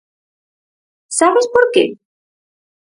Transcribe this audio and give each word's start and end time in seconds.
Sabes 1.17 1.45
por 1.53 1.65
que? 1.73 1.85